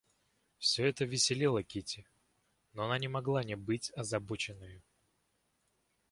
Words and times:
Всё 0.57 0.87
это 0.87 1.05
веселило 1.05 1.61
Кити, 1.61 2.07
но 2.73 2.85
она 2.85 2.97
не 2.97 3.07
могла 3.07 3.43
не 3.43 3.55
быть 3.55 3.91
озабоченною. 3.95 4.81